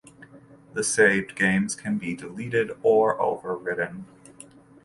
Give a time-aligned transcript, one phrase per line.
[0.73, 4.05] The saved games can be deleted or overwritten.